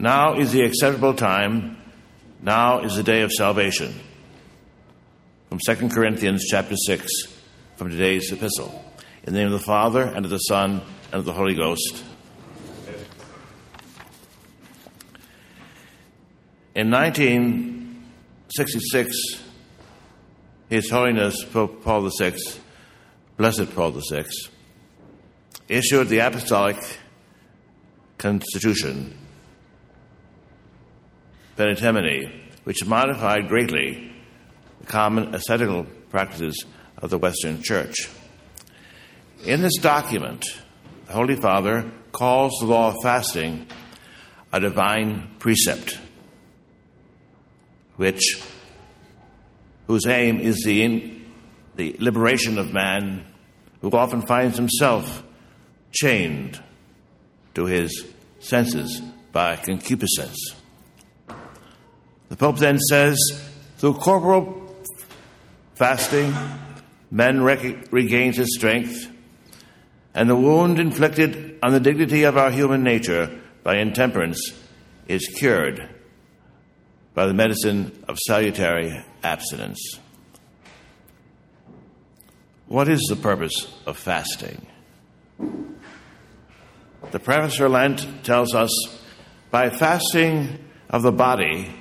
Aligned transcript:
Now 0.00 0.38
is 0.38 0.52
the 0.52 0.62
acceptable 0.62 1.12
time. 1.12 1.76
Now 2.40 2.82
is 2.82 2.94
the 2.94 3.02
day 3.02 3.22
of 3.22 3.32
salvation. 3.32 3.98
From 5.48 5.58
2 5.66 5.88
Corinthians 5.88 6.44
chapter 6.48 6.76
6, 6.76 7.04
from 7.74 7.90
today's 7.90 8.30
epistle. 8.30 8.80
In 9.24 9.32
the 9.32 9.40
name 9.40 9.52
of 9.52 9.58
the 9.58 9.66
Father, 9.66 10.02
and 10.02 10.24
of 10.24 10.30
the 10.30 10.38
Son, 10.38 10.82
and 11.06 11.14
of 11.14 11.24
the 11.24 11.32
Holy 11.32 11.56
Ghost. 11.56 12.04
In 16.76 16.92
1966, 16.92 19.42
His 20.68 20.88
Holiness 20.90 21.42
Pope 21.42 21.82
Paul 21.82 22.08
VI, 22.16 22.36
Blessed 23.36 23.74
Paul 23.74 24.00
VI, 24.08 24.26
issued 25.66 26.08
the 26.08 26.20
Apostolic 26.20 26.76
Constitution, 28.16 29.18
Paenitemini, 31.58 32.30
which 32.62 32.86
modified 32.86 33.48
greatly 33.48 34.12
the 34.80 34.86
common 34.86 35.34
ascetical 35.34 35.84
practices 36.08 36.64
of 36.96 37.10
the 37.10 37.18
Western 37.18 37.60
Church. 37.62 38.08
In 39.44 39.60
this 39.60 39.76
document, 39.78 40.44
the 41.06 41.14
Holy 41.14 41.34
Father 41.34 41.90
calls 42.12 42.52
the 42.60 42.66
law 42.66 42.94
of 42.94 42.96
fasting 43.02 43.66
a 44.52 44.60
divine 44.60 45.34
precept, 45.40 45.98
which 47.96 48.40
whose 49.88 50.06
aim 50.06 50.38
is 50.38 50.62
the, 50.64 50.82
in, 50.84 51.26
the 51.74 51.96
liberation 51.98 52.58
of 52.58 52.72
man 52.72 53.24
who 53.80 53.90
often 53.90 54.22
finds 54.22 54.56
himself 54.56 55.24
chained 55.90 56.62
to 57.54 57.64
his 57.64 58.06
senses 58.38 59.00
by 59.32 59.56
concupiscence. 59.56 60.57
The 62.28 62.36
Pope 62.36 62.58
then 62.58 62.78
says, 62.78 63.18
through 63.78 63.94
corporal 63.94 64.76
fasting, 65.74 66.34
man 67.10 67.42
rec- 67.42 67.92
regains 67.92 68.36
his 68.36 68.54
strength, 68.56 69.10
and 70.14 70.28
the 70.28 70.36
wound 70.36 70.78
inflicted 70.78 71.58
on 71.62 71.72
the 71.72 71.80
dignity 71.80 72.24
of 72.24 72.36
our 72.36 72.50
human 72.50 72.82
nature 72.82 73.40
by 73.62 73.76
intemperance 73.76 74.52
is 75.06 75.26
cured 75.26 75.88
by 77.14 77.26
the 77.26 77.34
medicine 77.34 78.04
of 78.08 78.18
salutary 78.18 79.04
abstinence. 79.22 79.98
What 82.66 82.88
is 82.88 83.00
the 83.08 83.16
purpose 83.16 83.74
of 83.86 83.96
fasting? 83.96 84.66
The 87.10 87.18
preface 87.18 87.56
for 87.56 87.68
Lent 87.68 88.24
tells 88.24 88.54
us 88.54 88.70
by 89.50 89.70
fasting 89.70 90.58
of 90.90 91.02
the 91.02 91.12
body, 91.12 91.74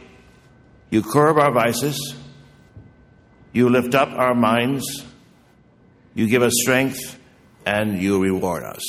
you 0.89 1.01
curb 1.01 1.37
our 1.37 1.51
vices, 1.51 2.15
you 3.53 3.69
lift 3.69 3.95
up 3.95 4.09
our 4.09 4.35
minds, 4.35 5.05
you 6.13 6.27
give 6.27 6.41
us 6.41 6.53
strength, 6.55 7.19
and 7.65 8.01
you 8.01 8.21
reward 8.21 8.63
us. 8.63 8.83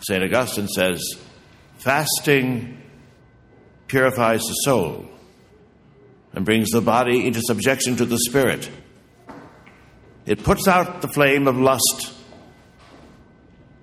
St. 0.00 0.22
Augustine 0.22 0.68
says, 0.68 1.02
fasting 1.78 2.80
purifies 3.86 4.42
the 4.42 4.54
soul 4.64 5.06
and 6.32 6.44
brings 6.44 6.70
the 6.70 6.80
body 6.80 7.26
into 7.26 7.40
subjection 7.42 7.96
to 7.96 8.04
the 8.04 8.18
spirit. 8.18 8.70
It 10.26 10.44
puts 10.44 10.68
out 10.68 11.02
the 11.02 11.08
flame 11.08 11.48
of 11.48 11.56
lust 11.56 12.14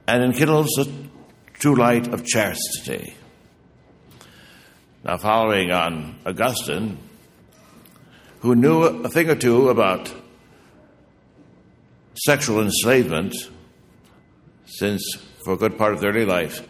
and 0.07 0.23
enkindles 0.23 0.69
the 0.77 0.91
true 1.53 1.75
light 1.75 2.07
of 2.13 2.25
chastity. 2.25 3.15
Now, 5.07 5.15
following 5.15 5.71
on 5.71 6.19
Augustine, 6.25 6.97
who 8.41 8.55
knew 8.55 8.83
a 8.83 9.07
thing 9.07 9.29
or 9.29 9.35
two 9.35 9.69
about 9.69 10.13
sexual 12.25 12.61
enslavement, 12.61 13.33
since 14.65 15.01
for 15.45 15.53
a 15.53 15.57
good 15.57 15.77
part 15.77 15.93
of 15.93 16.01
their 16.01 16.09
early 16.09 16.25
life 16.25 16.67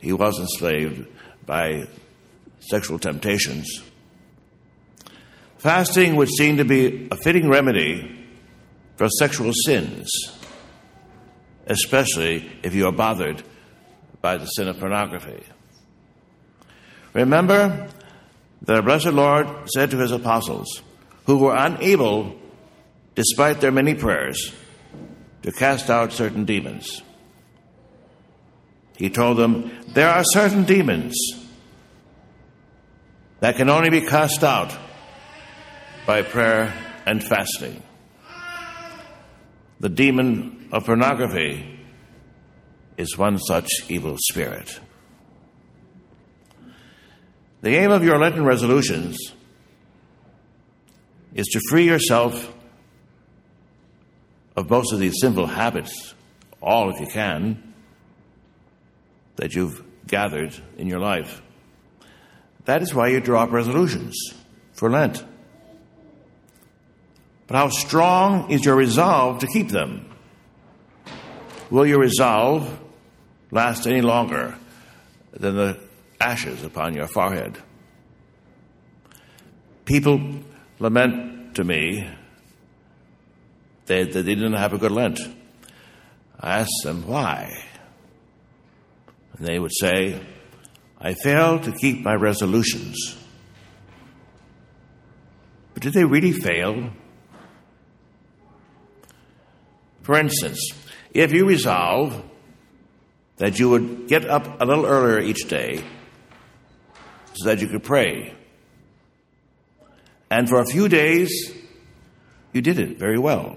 he 0.00 0.12
was 0.12 0.38
enslaved 0.38 1.08
by 1.46 1.88
sexual 2.60 2.98
temptations. 2.98 3.82
Fasting 5.56 6.16
would 6.16 6.28
seem 6.28 6.58
to 6.58 6.66
be 6.66 7.08
a 7.10 7.16
fitting 7.16 7.48
remedy 7.48 8.22
for 8.96 9.08
sexual 9.08 9.52
sins, 9.64 10.10
especially 11.66 12.52
if 12.62 12.74
you 12.74 12.86
are 12.86 12.92
bothered 12.92 13.42
by 14.20 14.36
the 14.36 14.44
sin 14.44 14.68
of 14.68 14.78
pornography. 14.78 15.42
Remember 17.14 17.88
our 18.68 18.82
blessed 18.82 19.12
Lord 19.12 19.46
said 19.70 19.90
to 19.92 19.98
his 19.98 20.12
apostles, 20.12 20.82
who 21.26 21.38
were 21.38 21.56
unable, 21.56 22.36
despite 23.14 23.60
their 23.60 23.72
many 23.72 23.94
prayers, 23.94 24.52
to 25.42 25.52
cast 25.52 25.90
out 25.90 26.12
certain 26.12 26.44
demons. 26.44 27.02
He 28.96 29.10
told 29.10 29.36
them, 29.36 29.70
There 29.88 30.08
are 30.08 30.24
certain 30.24 30.64
demons 30.64 31.14
that 33.40 33.56
can 33.56 33.70
only 33.70 33.90
be 33.90 34.00
cast 34.00 34.42
out 34.42 34.76
by 36.06 36.22
prayer 36.22 36.74
and 37.06 37.22
fasting. 37.22 37.82
The 39.80 39.88
demon 39.88 40.68
of 40.72 40.84
pornography 40.86 41.78
is 42.96 43.16
one 43.16 43.38
such 43.38 43.68
evil 43.88 44.16
spirit. 44.18 44.80
The 47.60 47.76
aim 47.76 47.90
of 47.90 48.04
your 48.04 48.18
Lenten 48.18 48.44
resolutions 48.44 49.18
is 51.34 51.46
to 51.48 51.60
free 51.68 51.86
yourself 51.86 52.54
of 54.56 54.70
most 54.70 54.92
of 54.92 54.98
these 54.98 55.14
sinful 55.20 55.46
habits, 55.46 56.14
all 56.60 56.90
if 56.90 57.00
you 57.00 57.06
can, 57.06 57.74
that 59.36 59.54
you've 59.54 59.82
gathered 60.06 60.54
in 60.76 60.86
your 60.86 61.00
life. 61.00 61.42
That 62.64 62.82
is 62.82 62.94
why 62.94 63.08
you 63.08 63.20
draw 63.20 63.44
up 63.44 63.52
resolutions 63.52 64.16
for 64.72 64.90
Lent. 64.90 65.24
But 67.46 67.56
how 67.56 67.68
strong 67.70 68.50
is 68.50 68.64
your 68.64 68.76
resolve 68.76 69.40
to 69.40 69.46
keep 69.46 69.70
them? 69.70 70.08
Will 71.70 71.86
your 71.86 71.98
resolve 71.98 72.78
last 73.50 73.86
any 73.86 74.00
longer 74.00 74.54
than 75.32 75.56
the 75.56 75.87
ashes 76.20 76.64
upon 76.64 76.94
your 76.94 77.06
forehead? 77.06 77.58
People 79.84 80.20
lament 80.78 81.54
to 81.54 81.64
me 81.64 82.08
that 83.86 84.12
they 84.12 84.22
didn't 84.22 84.52
have 84.52 84.72
a 84.72 84.78
good 84.78 84.92
Lent. 84.92 85.20
I 86.38 86.60
asked 86.60 86.82
them 86.84 87.06
why. 87.06 87.64
And 89.36 89.46
they 89.46 89.58
would 89.58 89.72
say, 89.74 90.20
I 91.00 91.14
failed 91.14 91.64
to 91.64 91.72
keep 91.72 92.04
my 92.04 92.14
resolutions. 92.14 93.16
But 95.74 95.82
did 95.82 95.94
they 95.94 96.04
really 96.04 96.32
fail? 96.32 96.90
For 100.02 100.18
instance, 100.18 100.58
if 101.12 101.32
you 101.32 101.46
resolve 101.46 102.22
that 103.36 103.58
you 103.58 103.70
would 103.70 104.08
get 104.08 104.28
up 104.28 104.60
a 104.60 104.64
little 104.64 104.86
earlier 104.86 105.20
each 105.20 105.48
day 105.48 105.84
so 107.38 107.48
that 107.48 107.60
you 107.60 107.68
could 107.68 107.82
pray, 107.82 108.34
and 110.30 110.48
for 110.48 110.60
a 110.60 110.66
few 110.66 110.88
days 110.88 111.54
you 112.52 112.60
did 112.60 112.78
it 112.78 112.98
very 112.98 113.18
well. 113.18 113.56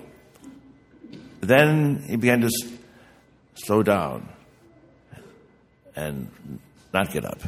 Then 1.40 2.04
he 2.08 2.18
began 2.18 2.42
to 2.42 2.50
slow 3.56 3.84
down 3.84 4.30
and 5.96 6.30
not 6.94 7.12
get 7.12 7.26
up. 7.26 7.40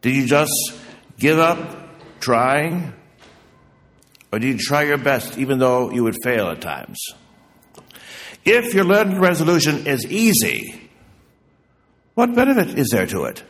Did 0.00 0.14
you 0.14 0.26
just 0.26 0.52
give 1.18 1.38
up 1.38 2.20
trying? 2.20 2.92
Or 4.32 4.38
did 4.38 4.48
you 4.48 4.58
try 4.58 4.82
your 4.82 4.98
best 4.98 5.38
even 5.38 5.58
though 5.58 5.90
you 5.90 6.04
would 6.04 6.16
fail 6.22 6.48
at 6.48 6.60
times? 6.60 6.98
If 8.44 8.74
your 8.74 8.84
Lenten 8.84 9.20
resolution 9.20 9.86
is 9.86 10.04
easy, 10.06 10.90
what 12.14 12.34
benefit 12.34 12.78
is 12.78 12.90
there 12.90 13.06
to 13.06 13.24
it? 13.24 13.42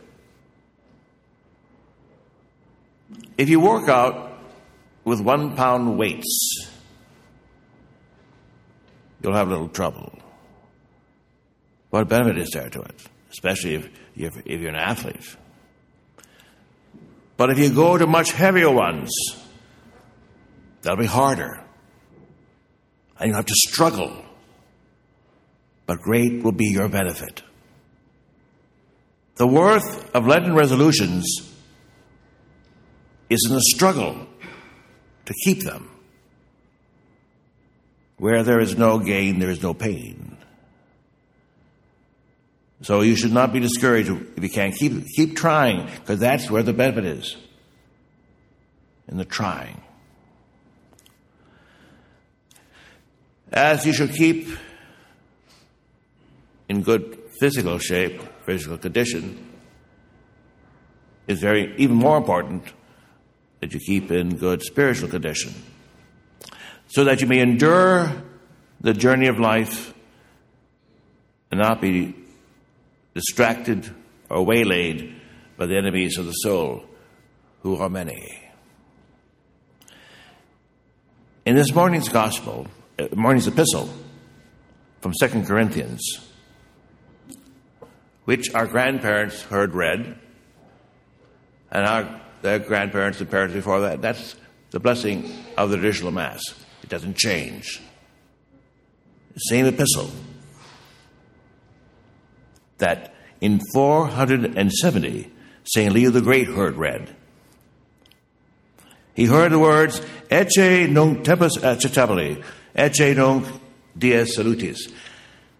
If 3.37 3.49
you 3.49 3.59
work 3.59 3.89
out 3.89 4.39
with 5.03 5.19
one 5.19 5.55
pound 5.55 5.97
weights, 5.97 6.69
you'll 9.21 9.35
have 9.35 9.49
little 9.49 9.67
trouble. 9.67 10.17
What 11.89 12.07
benefit 12.07 12.37
is 12.37 12.49
there 12.51 12.69
to 12.69 12.81
it? 12.81 12.95
Especially 13.31 13.75
if 13.75 13.89
you're, 14.15 14.31
if 14.45 14.61
you're 14.61 14.69
an 14.69 14.75
athlete. 14.75 15.35
But 17.37 17.49
if 17.49 17.59
you 17.59 17.73
go 17.73 17.97
to 17.97 18.07
much 18.07 18.31
heavier 18.31 18.71
ones, 18.71 19.11
that'll 20.81 20.97
be 20.97 21.05
harder. 21.05 21.61
And 23.19 23.29
you 23.29 23.35
have 23.35 23.45
to 23.45 23.55
struggle. 23.55 24.23
But 25.85 25.99
great 25.99 26.43
will 26.43 26.53
be 26.53 26.67
your 26.67 26.87
benefit. 26.87 27.43
The 29.35 29.47
worth 29.47 30.15
of 30.15 30.25
Lenten 30.25 30.55
resolutions 30.55 31.54
is 33.29 33.45
in 33.47 33.55
the 33.55 33.61
struggle 33.61 34.27
to 35.25 35.33
keep 35.43 35.63
them. 35.63 35.89
Where 38.17 38.43
there 38.43 38.59
is 38.59 38.77
no 38.77 38.99
gain, 38.99 39.39
there 39.39 39.49
is 39.49 39.61
no 39.61 39.73
pain. 39.73 40.37
So 42.81 43.01
you 43.01 43.15
should 43.15 43.33
not 43.33 43.51
be 43.51 43.59
discouraged 43.59 44.09
if 44.37 44.43
you 44.43 44.49
can't. 44.49 44.75
Keep, 44.75 45.05
keep 45.15 45.35
trying, 45.35 45.89
because 45.95 46.19
that's 46.19 46.49
where 46.49 46.63
the 46.63 46.73
benefit 46.73 47.05
is. 47.05 47.35
In 49.07 49.17
the 49.17 49.25
trying. 49.25 49.81
As 53.51 53.85
you 53.85 53.93
should 53.93 54.13
keep 54.13 54.49
in 56.67 56.81
good 56.81 57.19
physical 57.39 57.79
shape, 57.79 58.21
physical 58.45 58.77
condition, 58.77 59.51
is 61.27 61.39
very 61.39 61.75
even 61.77 61.95
more 61.95 62.17
important 62.17 62.63
that 63.65 63.73
you 63.73 63.79
keep 63.79 64.11
in 64.11 64.37
good 64.37 64.61
spiritual 64.61 65.09
condition 65.09 65.51
so 66.87 67.03
that 67.05 67.19
you 67.19 67.25
may 67.25 67.39
endure 67.39 68.11
the 68.79 68.93
journey 68.93 69.25
of 69.25 69.39
life 69.39 69.91
and 71.49 71.59
not 71.59 71.81
be 71.81 72.13
distracted 73.15 73.89
or 74.29 74.45
waylaid 74.45 75.19
by 75.57 75.65
the 75.65 75.75
enemies 75.75 76.19
of 76.19 76.27
the 76.27 76.31
soul, 76.33 76.85
who 77.63 77.75
are 77.77 77.89
many. 77.89 78.39
In 81.43 81.55
this 81.55 81.73
morning's 81.73 82.09
gospel, 82.09 82.67
uh, 82.99 83.07
morning's 83.15 83.47
epistle 83.47 83.89
from 85.01 85.11
Second 85.15 85.47
Corinthians, 85.47 86.03
which 88.25 88.53
our 88.53 88.67
grandparents 88.67 89.41
heard 89.41 89.73
read, 89.73 90.19
and 91.71 91.87
our 91.87 92.21
their 92.41 92.59
grandparents 92.59 93.19
and 93.19 93.29
parents 93.29 93.55
before 93.55 93.81
that, 93.81 94.01
that's 94.01 94.35
the 94.71 94.79
blessing 94.79 95.31
of 95.57 95.69
the 95.69 95.77
traditional 95.77 96.11
Mass. 96.11 96.41
It 96.83 96.89
doesn't 96.89 97.17
change. 97.17 97.81
Same 99.37 99.65
epistle 99.65 100.11
that 102.77 103.13
in 103.41 103.59
470 103.73 105.31
St. 105.63 105.93
Leo 105.93 106.09
the 106.11 106.21
Great 106.21 106.47
heard 106.47 106.75
read. 106.75 107.15
He 109.13 109.25
heard 109.25 109.51
the 109.51 109.59
words, 109.59 110.01
Ecce 110.29 110.89
nunc 110.89 111.23
tempus 111.23 111.57
acceptabile, 111.57 112.43
Ecce 112.75 113.15
nunc 113.15 113.47
dies 113.97 114.35
salutis. 114.35 114.89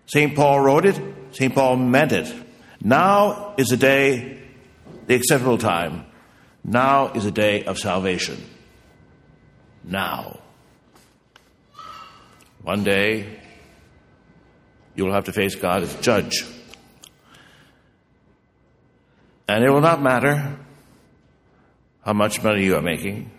St. 0.07 0.35
Paul 0.35 0.59
wrote 0.59 0.85
it, 0.85 1.01
St. 1.31 1.53
Paul 1.53 1.77
meant 1.77 2.11
it. 2.11 2.33
Now 2.81 3.55
is 3.57 3.69
the 3.69 3.77
day, 3.77 4.41
the 5.07 5.15
acceptable 5.15 5.57
time. 5.57 6.05
Now 6.67 7.11
is 7.13 7.25
a 7.25 7.31
day 7.31 7.63
of 7.63 7.77
salvation. 7.77 8.43
Now. 9.83 10.39
One 12.63 12.83
day, 12.83 13.39
you 14.95 15.05
will 15.05 15.13
have 15.13 15.25
to 15.25 15.31
face 15.31 15.53
God 15.53 15.83
as 15.83 15.93
judge. 15.97 16.43
And 19.47 19.63
it 19.63 19.69
will 19.69 19.81
not 19.81 20.01
matter 20.01 20.57
how 22.03 22.13
much 22.13 22.41
money 22.41 22.65
you 22.65 22.75
are 22.75 22.81
making, 22.81 23.29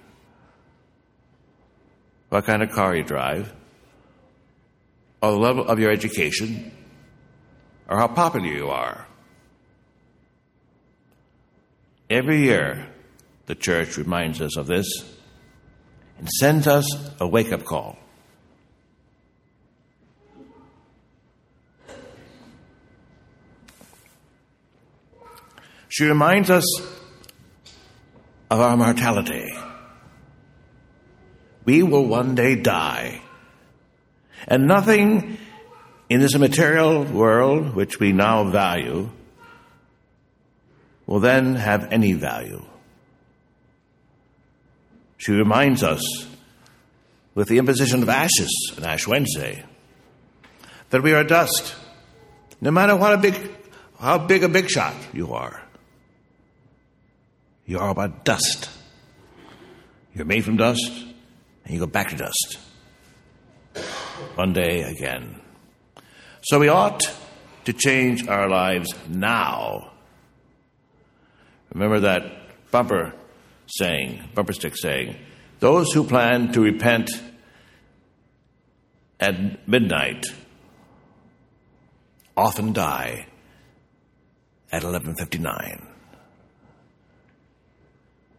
what 2.29 2.45
kind 2.45 2.63
of 2.63 2.71
car 2.71 2.95
you 2.95 3.03
drive, 3.03 3.53
or 5.21 5.33
the 5.33 5.39
level 5.39 5.67
of 5.67 5.81
your 5.81 5.91
education, 5.91 6.71
or 7.89 7.99
how 7.99 8.07
popular 8.07 8.47
you 8.47 8.69
are. 8.69 9.09
Every 12.09 12.43
year, 12.43 12.93
the 13.47 13.55
church 13.55 13.97
reminds 13.97 14.41
us 14.41 14.57
of 14.57 14.67
this 14.67 14.87
and 16.19 16.29
sends 16.29 16.67
us 16.67 16.87
a 17.21 17.27
wake 17.27 17.53
up 17.53 17.65
call. 17.65 17.99
She 25.89 26.05
reminds 26.05 26.51
us 26.51 26.65
of 28.51 28.61
our 28.61 28.77
mortality. 28.77 29.51
We 31.65 31.83
will 31.83 32.07
one 32.07 32.35
day 32.35 32.57
die. 32.57 33.23
And 34.47 34.67
nothing 34.67 35.39
in 36.09 36.21
this 36.21 36.37
material 36.37 37.03
world, 37.05 37.75
which 37.75 37.99
we 37.99 38.13
now 38.13 38.45
value, 38.45 39.11
will 41.07 41.21
then 41.21 41.55
have 41.55 41.93
any 41.93 42.13
value. 42.13 42.63
She 45.27 45.33
reminds 45.33 45.83
us 45.83 46.05
with 47.35 47.49
the 47.49 47.59
imposition 47.59 48.01
of 48.05 48.09
ashes 48.09 48.73
on 48.77 48.85
Ash 48.85 49.09
Wednesday 49.09 49.65
that 50.91 51.03
we 51.03 51.15
are 51.15 51.25
dust, 51.25 51.75
no 52.61 52.71
matter 52.71 52.95
what 52.95 53.13
a 53.13 53.19
big, 53.19 53.35
how 53.99 54.19
big 54.19 54.45
a 54.45 54.49
big 54.49 54.71
shot 54.71 54.95
you 55.13 55.33
are. 55.33 55.61
You 57.65 57.81
are 57.81 57.93
but 57.93 58.25
dust. 58.25 58.71
You're 60.15 60.27
made 60.27 60.45
from 60.45 60.59
dust, 60.59 60.93
and 61.65 61.75
you 61.75 61.81
go 61.81 61.87
back 61.87 62.11
to 62.11 62.17
dust. 62.17 62.59
One 64.37 64.53
day 64.53 64.83
again. 64.83 65.41
So 66.43 66.61
we 66.61 66.69
ought 66.69 67.03
to 67.65 67.73
change 67.73 68.29
our 68.29 68.49
lives 68.49 68.95
now. 69.09 69.91
Remember 71.75 71.99
that 71.99 72.71
bumper 72.71 73.13
saying, 73.67 74.31
bumper 74.35 74.53
stick 74.53 74.77
saying, 74.77 75.17
those 75.59 75.93
who 75.93 76.05
plan 76.05 76.53
to 76.53 76.61
repent 76.61 77.11
at 79.19 79.67
midnight 79.69 80.25
often 82.37 82.73
die 82.73 83.27
at 84.71 84.85
1159. 84.85 85.87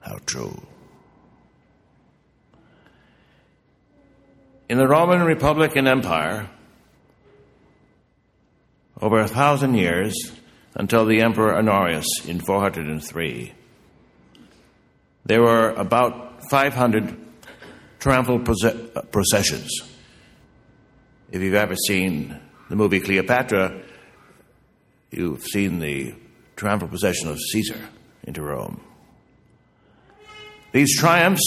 How 0.01 0.17
true. 0.25 0.61
In 4.69 4.77
the 4.77 4.87
Roman 4.87 5.23
Republic 5.23 5.75
and 5.75 5.87
Empire, 5.87 6.49
over 9.01 9.19
a 9.19 9.27
thousand 9.27 9.75
years 9.75 10.13
until 10.75 11.05
the 11.05 11.21
Emperor 11.21 11.55
Honorius 11.55 12.25
in 12.25 12.39
403, 12.39 13.53
there 15.27 15.41
were 15.41 15.71
about 15.71 16.49
500 16.49 17.17
triumphal 17.99 18.41
uh, 18.41 19.01
processions. 19.11 19.69
If 21.31 21.41
you've 21.41 21.53
ever 21.53 21.75
seen 21.75 22.39
the 22.69 22.75
movie 22.77 23.01
Cleopatra, 23.01 23.81
you've 25.11 25.43
seen 25.43 25.79
the 25.79 26.15
triumphal 26.55 26.87
procession 26.87 27.27
of 27.27 27.37
Caesar 27.51 27.79
into 28.23 28.41
Rome. 28.41 28.81
These 30.71 30.97
triumphs 30.97 31.43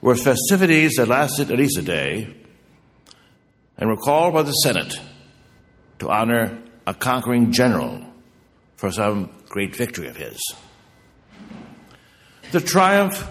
were 0.00 0.14
festivities 0.14 0.94
that 0.96 1.08
lasted 1.08 1.50
at 1.50 1.58
least 1.58 1.78
a 1.78 1.82
day 1.82 2.32
and 3.76 3.90
were 3.90 3.96
called 3.96 4.34
by 4.34 4.42
the 4.42 4.52
Senate 4.52 5.00
to 5.98 6.10
honor 6.10 6.62
a 6.86 6.94
conquering 6.94 7.50
general 7.50 8.04
for 8.76 8.92
some 8.92 9.30
great 9.48 9.74
victory 9.74 10.06
of 10.06 10.16
his. 10.16 10.38
The 12.54 12.60
triumph 12.60 13.28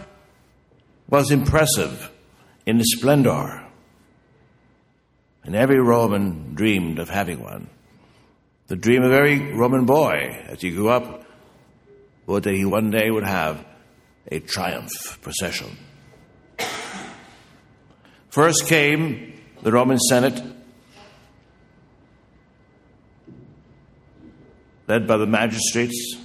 was 1.09 1.31
impressive 1.31 2.11
in 2.65 2.81
its 2.81 2.93
splendor, 2.97 3.63
and 5.45 5.55
every 5.55 5.79
Roman 5.79 6.53
dreamed 6.55 6.99
of 6.99 7.07
having 7.07 7.41
one. 7.41 7.69
The 8.67 8.75
dream 8.75 9.01
of 9.01 9.13
every 9.13 9.53
Roman 9.53 9.85
boy 9.85 10.43
as 10.49 10.59
he 10.59 10.71
grew 10.71 10.89
up 10.89 11.23
was 12.25 12.41
that 12.41 12.53
he 12.53 12.65
one 12.65 12.91
day 12.91 13.09
would 13.09 13.23
have 13.23 13.65
a 14.29 14.41
triumph 14.41 14.91
procession. 15.21 15.77
First 18.27 18.65
came 18.65 19.39
the 19.61 19.71
Roman 19.71 19.99
Senate, 19.99 20.43
led 24.89 25.07
by 25.07 25.15
the 25.15 25.27
magistrates. 25.27 26.22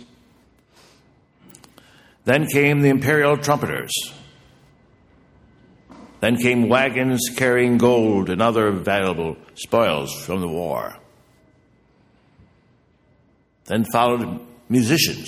Then 2.29 2.47
came 2.47 2.83
the 2.83 2.91
imperial 2.91 3.39
trumpeters. 3.39 3.91
Then 6.21 6.37
came 6.37 6.69
wagons 6.69 7.31
carrying 7.35 7.79
gold 7.79 8.29
and 8.29 8.43
other 8.43 8.71
valuable 8.71 9.39
spoils 9.55 10.13
from 10.27 10.43
the 10.43 10.47
war. 10.47 10.99
Then 13.65 13.87
followed 13.91 14.47
musicians, 14.69 15.27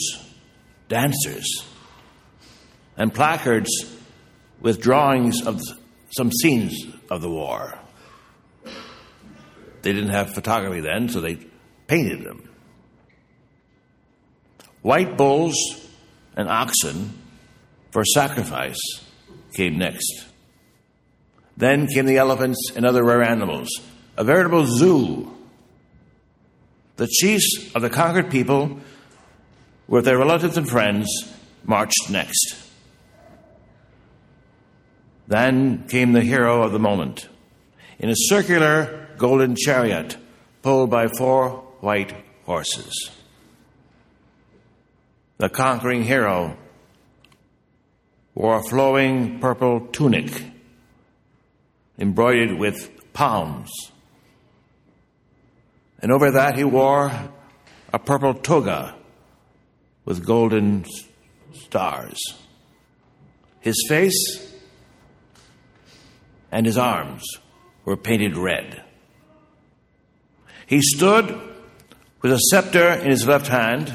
dancers, 0.90 1.64
and 2.98 3.14
placards 3.14 3.70
with 4.60 4.82
drawings 4.82 5.46
of 5.46 5.58
some 6.10 6.30
scenes 6.30 6.84
of 7.10 7.22
the 7.22 7.30
war. 7.30 7.78
They 9.80 9.94
didn't 9.94 10.10
have 10.10 10.34
photography 10.34 10.80
then, 10.80 11.08
so 11.08 11.22
they 11.22 11.38
painted 11.86 12.24
them. 12.24 12.46
White 14.82 15.16
bulls 15.16 15.56
and 16.36 16.48
oxen 16.48 17.18
for 17.90 18.04
sacrifice 18.04 18.78
came 19.54 19.78
next. 19.78 20.26
Then 21.56 21.86
came 21.86 22.06
the 22.06 22.18
elephants 22.18 22.72
and 22.74 22.86
other 22.86 23.04
rare 23.04 23.22
animals, 23.22 23.68
a 24.16 24.24
veritable 24.24 24.66
zoo. 24.66 25.36
The 26.96 27.06
chiefs 27.06 27.74
of 27.74 27.82
the 27.82 27.90
conquered 27.90 28.30
people, 28.30 28.78
with 29.88 30.04
their 30.04 30.18
relatives 30.18 30.56
and 30.56 30.68
friends, 30.68 31.08
marched 31.64 32.10
next. 32.10 32.56
Then 35.26 35.86
came 35.88 36.12
the 36.12 36.22
hero 36.22 36.62
of 36.62 36.72
the 36.72 36.78
moment 36.78 37.28
in 37.98 38.08
a 38.08 38.14
circular 38.16 39.08
golden 39.18 39.54
chariot 39.54 40.16
pulled 40.62 40.90
by 40.90 41.08
four 41.08 41.50
white 41.80 42.14
horses. 42.46 43.10
The 45.40 45.48
conquering 45.48 46.02
hero 46.02 46.54
wore 48.34 48.58
a 48.58 48.62
flowing 48.62 49.40
purple 49.40 49.80
tunic 49.86 50.30
embroidered 51.98 52.58
with 52.58 52.90
palms. 53.14 53.70
And 56.02 56.12
over 56.12 56.32
that 56.32 56.56
he 56.56 56.64
wore 56.64 57.10
a 57.90 57.98
purple 57.98 58.34
toga 58.34 58.94
with 60.04 60.26
golden 60.26 60.84
stars. 61.54 62.18
His 63.60 63.82
face 63.88 64.54
and 66.52 66.66
his 66.66 66.76
arms 66.76 67.24
were 67.86 67.96
painted 67.96 68.36
red. 68.36 68.84
He 70.66 70.82
stood 70.82 71.34
with 72.20 72.30
a 72.30 72.40
scepter 72.50 72.90
in 72.90 73.10
his 73.10 73.26
left 73.26 73.46
hand, 73.46 73.90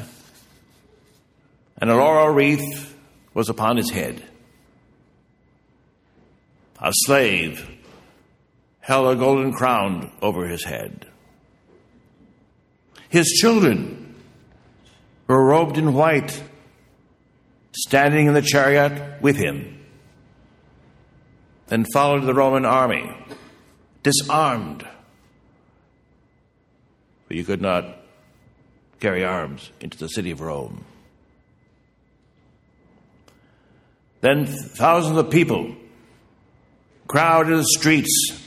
and 1.78 1.90
a 1.90 1.96
laurel 1.96 2.30
wreath 2.30 2.96
was 3.34 3.50
upon 3.50 3.78
his 3.78 3.92
head. 3.92 4.24
A 6.82 6.92
slave 6.94 7.70
held 8.80 9.08
a 9.08 9.20
golden 9.20 9.52
crown 9.52 10.12
over 10.22 10.48
his 10.48 10.64
head. 10.64 11.08
His 13.10 13.28
children 13.28 14.16
were 15.28 15.44
robed 15.44 15.78
in 15.78 15.94
white, 15.94 16.44
standing 17.72 18.28
in 18.28 18.34
the 18.34 18.42
chariot 18.42 19.22
with 19.22 19.38
him, 19.38 19.80
then 21.68 21.86
followed 21.94 22.22
the 22.22 22.34
Roman 22.34 22.66
army, 22.66 23.10
disarmed. 24.04 24.88
But 27.28 27.38
you 27.38 27.44
could 27.44 27.62
not 27.62 27.98
carry 29.00 29.24
arms 29.24 29.72
into 29.82 29.98
the 29.98 30.08
city 30.08 30.32
of 30.32 30.42
Rome. 30.42 30.86
Then 34.26 34.48
thousands 34.48 35.20
of 35.20 35.30
people 35.30 35.76
crowded 37.06 37.60
the 37.60 37.64
streets 37.64 38.42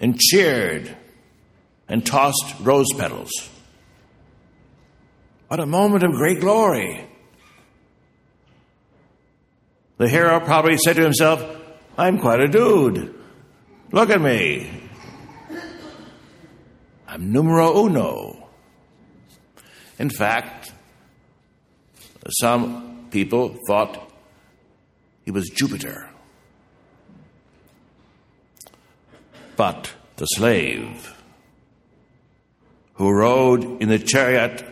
and 0.00 0.18
cheered 0.18 0.96
and 1.86 2.06
tossed 2.06 2.58
rose 2.60 2.86
petals. 2.96 3.30
What 5.48 5.60
a 5.60 5.66
moment 5.66 6.02
of 6.02 6.12
great 6.12 6.40
glory. 6.40 7.06
The 9.98 10.08
hero 10.08 10.40
probably 10.40 10.78
said 10.78 10.96
to 10.96 11.02
himself, 11.02 11.44
I'm 11.98 12.18
quite 12.20 12.40
a 12.40 12.48
dude. 12.48 13.14
Look 13.92 14.08
at 14.08 14.22
me. 14.22 14.80
I'm 17.06 17.32
numero 17.32 17.84
uno. 17.84 18.48
In 19.98 20.08
fact, 20.08 20.72
some 22.30 23.08
people 23.10 23.58
thought 23.66 24.07
he 25.28 25.30
was 25.30 25.50
Jupiter. 25.50 26.08
But 29.56 29.92
the 30.16 30.24
slave 30.24 31.14
who 32.94 33.12
rode 33.12 33.82
in 33.82 33.90
the 33.90 33.98
chariot 33.98 34.64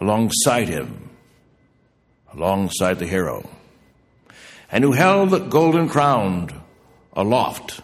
alongside 0.00 0.68
him, 0.68 1.10
alongside 2.34 2.98
the 2.98 3.06
hero, 3.06 3.48
and 4.72 4.82
who 4.82 4.90
held 4.90 5.30
the 5.30 5.38
golden 5.38 5.88
crown 5.88 6.50
aloft, 7.12 7.80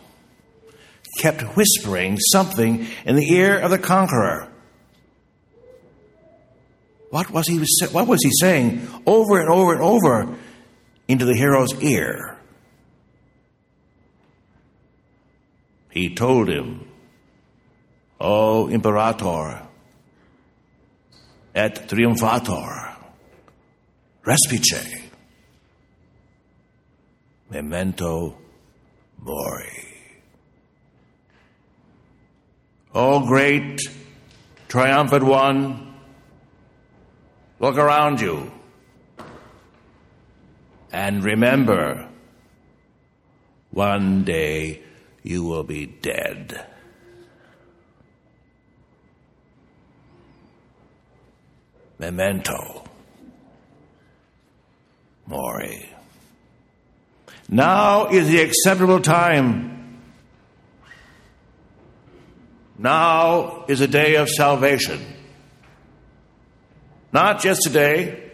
kept 1.18 1.42
whispering 1.56 2.18
something 2.32 2.84
in 3.04 3.14
the 3.14 3.32
ear 3.32 3.60
of 3.60 3.70
the 3.70 3.78
conqueror. 3.78 4.48
What 7.10 7.30
was 7.30 7.46
he, 7.46 7.64
what 7.92 8.08
was 8.08 8.18
he 8.24 8.32
saying 8.40 8.88
over 9.06 9.38
and 9.38 9.48
over 9.48 9.72
and 9.72 9.82
over 9.82 10.36
into 11.08 11.24
the 11.24 11.34
hero's 11.34 11.74
ear? 11.82 12.38
he 15.98 16.14
told 16.14 16.48
him, 16.48 16.86
O 18.20 18.68
Imperator, 18.68 19.66
et 21.54 21.88
triumphator, 21.88 22.96
respice, 24.24 25.10
memento 27.50 28.36
mori. 29.18 29.84
O 32.94 33.26
great 33.26 33.80
triumphant 34.68 35.24
one, 35.24 35.94
look 37.58 37.76
around 37.76 38.20
you 38.20 38.52
and 40.92 41.22
remember 41.22 42.08
one 43.70 44.24
day 44.24 44.82
you 45.22 45.44
will 45.44 45.64
be 45.64 45.86
dead. 45.86 46.66
Memento 51.98 52.84
Mori. 55.26 55.88
Now 57.48 58.06
is 58.06 58.28
the 58.28 58.40
acceptable 58.40 59.00
time. 59.00 60.00
Now 62.78 63.64
is 63.68 63.80
a 63.80 63.88
day 63.88 64.16
of 64.16 64.28
salvation. 64.28 65.00
Not 67.12 67.40
just 67.40 67.62
today, 67.62 68.27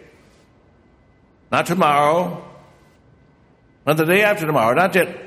not 1.51 1.65
tomorrow, 1.65 2.43
not 3.85 3.97
the 3.97 4.05
day 4.05 4.23
after 4.23 4.45
tomorrow, 4.45 4.73
not 4.73 4.95
yet 4.95 5.17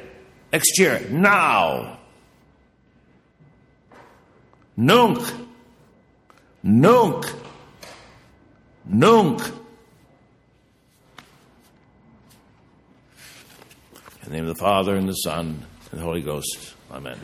next 0.53 0.79
year, 0.79 1.07
now. 1.11 1.99
Nunc. 4.77 5.21
Nunc. 6.63 7.25
Nunc. 8.85 9.47
In 14.23 14.25
the 14.25 14.31
name 14.31 14.43
of 14.43 14.57
the 14.57 14.61
Father, 14.61 14.97
and 14.97 15.09
the 15.09 15.15
Son, 15.15 15.65
and 15.91 16.01
the 16.01 16.05
Holy 16.05 16.21
Ghost. 16.21 16.75
Amen. 16.93 17.19